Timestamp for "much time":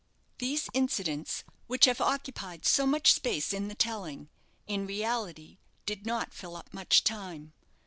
6.73-7.53